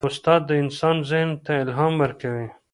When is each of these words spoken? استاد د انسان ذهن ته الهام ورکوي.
استاد 0.09 0.41
د 0.49 0.51
انسان 0.63 0.95
ذهن 1.09 1.29
ته 1.45 1.51
الهام 1.63 1.93
ورکوي. 2.03 2.47